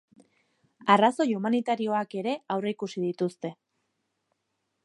Arrazoi 0.93 1.27
humanitarioak 1.33 2.17
ere 2.23 2.35
aurreikusi 2.57 3.07
dituzte. 3.07 3.53